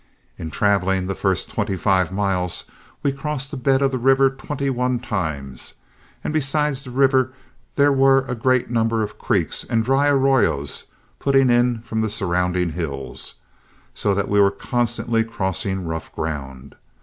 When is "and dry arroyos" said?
9.63-10.85